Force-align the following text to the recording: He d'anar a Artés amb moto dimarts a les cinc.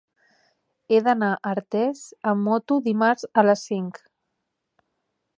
He 0.95 1.01
d'anar 1.07 1.27
a 1.33 1.49
Artés 1.55 2.01
amb 2.31 2.43
moto 2.47 2.77
dimarts 2.87 3.27
a 3.41 3.43
les 3.49 3.65
cinc. 3.73 4.01